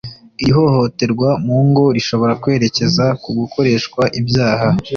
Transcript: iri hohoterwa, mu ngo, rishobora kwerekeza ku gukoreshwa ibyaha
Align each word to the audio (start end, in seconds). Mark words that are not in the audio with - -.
iri 0.41 0.51
hohoterwa, 0.57 1.29
mu 1.45 1.57
ngo, 1.67 1.83
rishobora 1.95 2.33
kwerekeza 2.41 3.05
ku 3.21 3.29
gukoreshwa 3.39 4.01
ibyaha 4.19 4.67